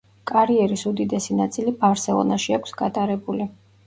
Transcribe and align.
კარიერის 0.29 0.83
უდიდესი 0.91 1.37
ნაწილი 1.39 1.73
„ბარსელონაში“ 1.83 2.57
აქვს 2.59 2.73
გატარებული. 2.81 3.47